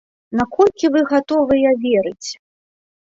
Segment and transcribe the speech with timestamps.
[0.39, 2.29] Наколькі вы гатовыя верыць?